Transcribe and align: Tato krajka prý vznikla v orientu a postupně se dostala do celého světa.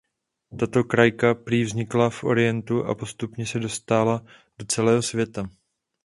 Tato 0.59 0.83
krajka 0.83 1.33
prý 1.33 1.61
vznikla 1.63 2.09
v 2.09 2.23
orientu 2.23 2.85
a 2.85 2.95
postupně 2.95 3.45
se 3.45 3.59
dostala 3.59 4.25
do 4.59 4.65
celého 4.65 5.01
světa. 5.01 5.49